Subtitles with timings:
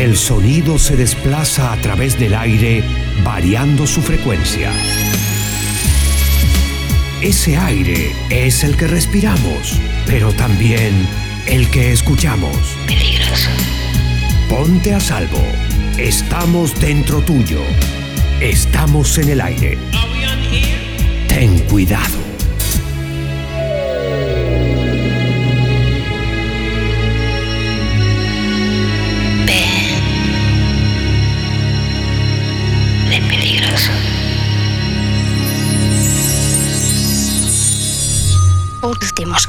[0.00, 2.82] El sonido se desplaza a través del aire
[3.22, 4.72] variando su frecuencia.
[7.20, 11.06] Ese aire es el que respiramos, pero también
[11.44, 12.56] el que escuchamos.
[12.86, 13.50] Peligroso.
[14.48, 15.44] Ponte a salvo.
[15.98, 17.60] Estamos dentro tuyo.
[18.40, 19.76] Estamos en el aire.
[21.28, 22.29] Ten cuidado.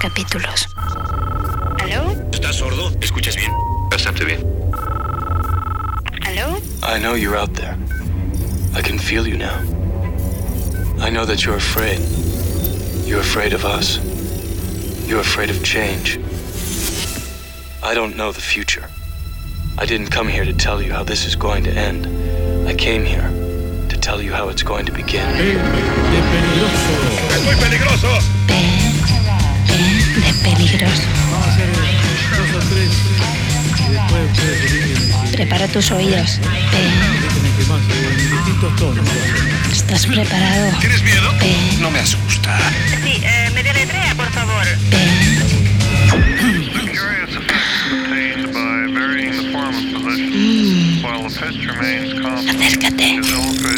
[0.00, 0.66] Capítulos.
[1.78, 2.16] ¿Aló?
[2.32, 2.90] ¿Estás sordo?
[3.02, 3.52] ¿Escuchas bien?
[3.90, 4.40] Bastante bien.
[6.24, 6.58] ¿Aló?
[6.82, 7.76] I know you're out there.
[8.74, 9.60] I can feel you now.
[10.98, 12.00] I know that you're afraid.
[13.04, 13.98] You're afraid of us.
[15.06, 16.18] You're afraid of change.
[17.82, 18.88] I don't know the future.
[19.78, 22.06] I didn't come here to tell you how this is going to end.
[22.66, 23.28] I came here
[23.90, 25.26] to tell you how it's going to begin.
[25.36, 26.90] de peligroso.
[27.34, 28.79] ¡Es muy peligroso!
[30.28, 30.70] Ustedes
[34.72, 36.38] eligen Prepara tus oídos.
[39.72, 40.72] ¿estás preparado?
[40.80, 41.30] ¿Tienes miedo?
[41.80, 42.58] No me asusta.
[43.02, 44.66] Sí, eh, me deletrea, por favor.
[51.02, 51.56] Constant
[52.48, 53.20] acércate.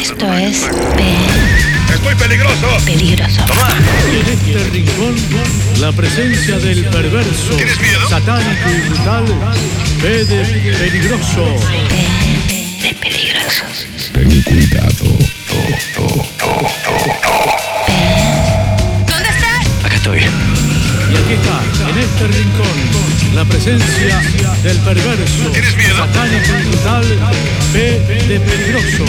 [0.00, 1.02] Esto es P,
[1.98, 2.78] ¡Es muy peligroso!
[2.84, 3.40] peligroso.
[4.12, 5.16] En este rincón,
[5.80, 7.58] la presencia del perverso,
[8.08, 9.24] satánico y brutal,
[10.02, 10.44] de
[10.78, 11.56] peligroso.
[11.56, 13.64] P de peligroso.
[14.12, 15.18] Ten cuidado.
[15.96, 17.17] ¿Dónde
[21.34, 24.20] está, en este rincón, la presencia
[24.62, 25.96] del perverso, ¿Tienes miedo?
[25.96, 27.04] satánico y brutal,
[27.72, 27.78] P
[28.28, 29.04] de peligroso.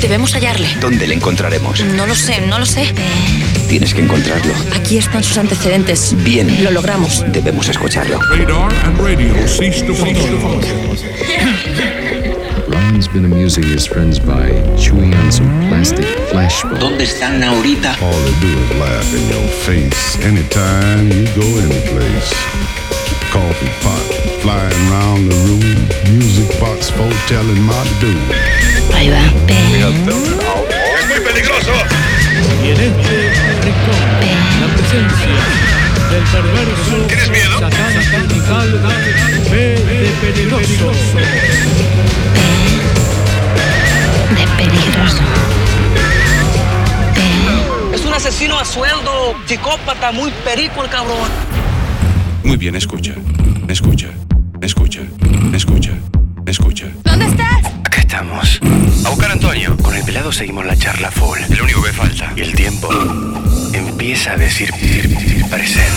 [0.00, 0.68] Debemos hallarle.
[0.80, 1.82] ¿Dónde le encontraremos?
[1.84, 2.92] No lo sé, no lo sé.
[3.68, 4.52] Tienes que encontrarlo.
[4.74, 6.14] Aquí están sus antecedentes.
[6.22, 6.62] Bien.
[6.62, 7.24] Lo logramos.
[7.32, 8.20] Debemos escucharlo.
[8.30, 9.94] Radar and radio cease to
[13.08, 13.12] function.
[13.12, 16.80] Ron's been amusing his friends by chewing on some plastic flashbulbs.
[16.80, 17.96] ¿Dónde están ahorita?
[18.02, 22.32] All they do is laugh in your face anytime you go any place.
[23.30, 24.02] Coffee pot
[24.40, 28.18] flying round the room, music box foretelling my doom.
[28.94, 29.22] ahí va.
[29.46, 31.72] P, ¡Es muy peligroso!
[32.64, 33.30] Y en este
[33.64, 34.00] rincón,
[34.60, 35.34] la presencia
[36.10, 37.58] del perverso, ¿Tienes miedo?
[37.58, 38.80] satánico y brutal,
[39.50, 40.92] P de peligroso.
[44.58, 45.22] Peligroso.
[47.94, 51.30] Es un asesino a sueldo, psicópata, muy perico el cabrón.
[52.44, 53.14] Muy bien, escucha.
[53.68, 54.08] Escucha.
[54.60, 55.00] Escucha.
[55.54, 55.92] Escucha.
[56.46, 56.86] Escucha.
[57.04, 57.66] ¿Dónde estás?
[57.84, 58.60] Acá estamos.
[59.04, 59.76] A buscar a Antonio.
[59.82, 61.38] Con el pelado seguimos la charla full.
[61.56, 62.32] Lo único que falta.
[62.36, 62.88] Y el tiempo
[63.72, 64.70] empieza a decir
[65.50, 65.50] presente.
[65.50, 65.87] Antonio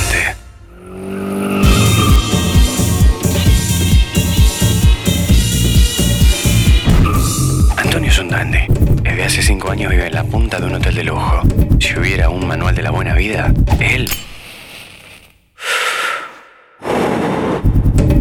[9.72, 11.42] años vive en la punta de un hotel de lujo.
[11.80, 14.10] Si hubiera un manual de la buena vida, él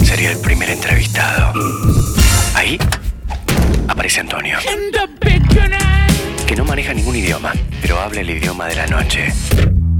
[0.04, 1.52] sería el primer entrevistado.
[2.54, 2.78] Ahí
[3.88, 4.58] aparece Antonio.
[6.46, 7.52] Que no maneja ningún idioma,
[7.82, 9.32] pero habla el idioma de la noche.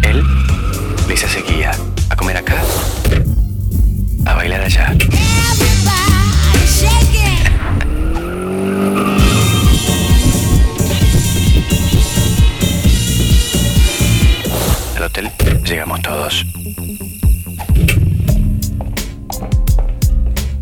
[0.03, 0.22] Él
[1.09, 1.72] les hace guía
[2.10, 2.62] a comer acá,
[4.25, 4.94] a bailar allá.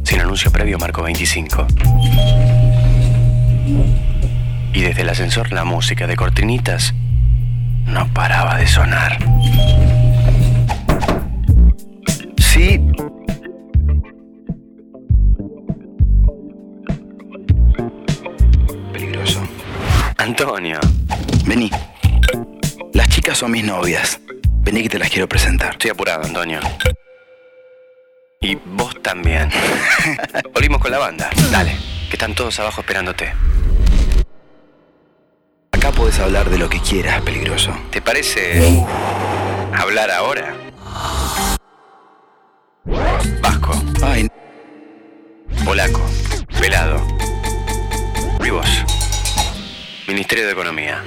[0.03, 1.66] Sin anuncio previo marco 25.
[4.75, 6.92] Y desde el ascensor la música de cortinitas
[7.86, 9.16] no paraba de sonar.
[12.36, 12.78] Sí.
[18.92, 19.41] Peligroso.
[20.18, 20.78] Antonio.
[21.47, 21.71] Vení.
[22.92, 24.21] Las chicas son mis novias.
[24.68, 25.70] Vení que te las quiero presentar.
[25.70, 26.60] Estoy apurado, Antonio.
[28.42, 29.48] Y vos también.
[30.53, 31.30] Volvimos con la banda.
[31.50, 31.74] Dale,
[32.10, 33.32] que están todos abajo esperándote.
[35.72, 37.74] Acá podés hablar de lo que quieras, peligroso.
[37.91, 38.84] ¿Te parece
[39.72, 40.54] hablar ahora?
[43.41, 43.72] Vasco,
[44.03, 44.28] Ay,
[45.64, 46.03] polaco,
[46.60, 47.03] pelado.
[50.09, 51.03] Ministerio de Economía.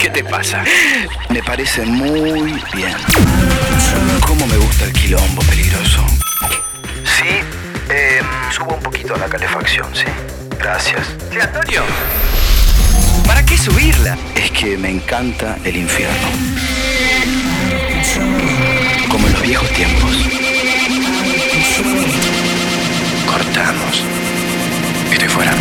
[0.00, 0.64] ¿Qué te pasa?
[1.28, 2.94] me parece muy bien.
[4.26, 6.04] ¿Cómo me gusta el quilombo peligroso?
[7.04, 7.40] Sí,
[7.92, 10.04] Eh, subo un poquito la calefacción, sí.
[10.58, 11.06] Gracias.
[11.30, 11.82] Sí, Antonio.
[13.26, 14.16] ¿Para qué subirla?
[14.36, 16.28] Es que me encanta el infierno.
[19.08, 20.12] Como en los viejos tiempos.
[23.26, 24.04] Cortamos.
[25.12, 25.52] Estoy fuera.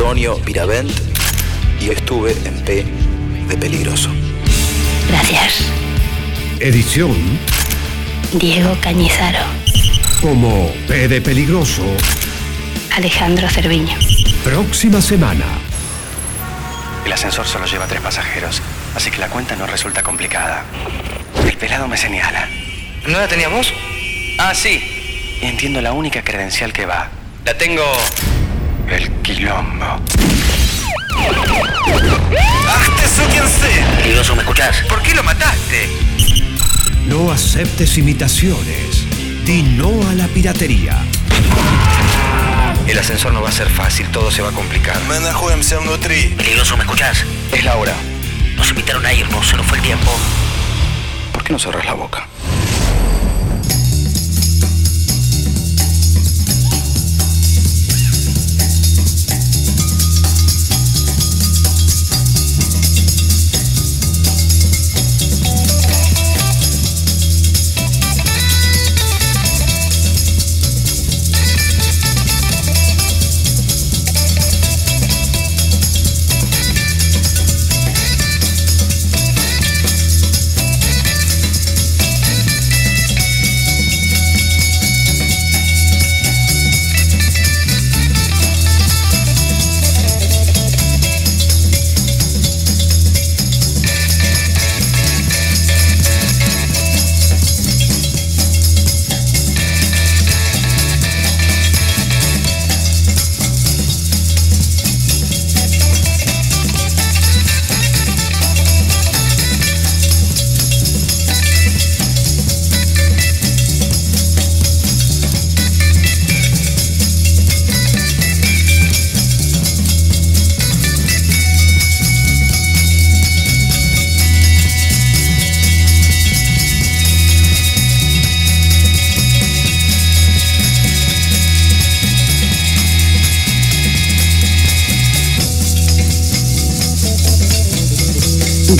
[0.00, 0.90] Antonio Piravent
[1.78, 2.86] y estuve en P
[3.48, 4.08] de Peligroso.
[5.10, 5.70] Gracias.
[6.58, 7.14] Edición
[8.32, 9.44] Diego Cañizaro.
[10.22, 11.82] como P de Peligroso.
[12.96, 13.94] Alejandro Cerviño.
[14.42, 15.44] Próxima semana.
[17.04, 18.62] El ascensor solo lleva tres pasajeros,
[18.94, 20.64] así que la cuenta no resulta complicada.
[21.46, 22.48] El pelado me señala.
[23.06, 23.74] ¿No la tenías vos?
[24.38, 24.82] Ah, sí.
[25.42, 27.10] Y entiendo la única credencial que va.
[27.44, 27.84] La tengo.
[28.90, 30.00] El quilombo.
[32.68, 33.96] ¡Hazte eso quien sea!
[33.96, 34.82] Peligroso, ¿me escuchás?
[34.88, 35.88] ¿Por qué lo mataste?
[37.06, 39.06] No aceptes imitaciones.
[39.44, 40.98] Di no a la piratería.
[42.88, 44.98] El ascensor no va a ser fácil, todo se va a complicar.
[46.36, 47.24] Peligroso, ¿me escuchás?
[47.52, 47.94] Es la hora.
[48.56, 50.10] Nos invitaron a irnos, se nos fue el tiempo.
[51.32, 52.29] ¿Por qué no cerras la boca?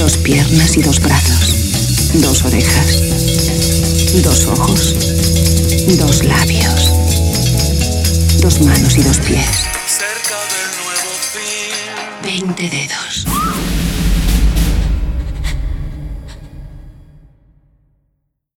[0.01, 2.13] Dos piernas y dos brazos.
[2.15, 3.03] Dos orejas.
[4.23, 4.95] Dos ojos.
[5.99, 6.91] Dos labios.
[8.41, 9.69] Dos manos y dos pies.
[12.23, 13.27] Veinte dedos.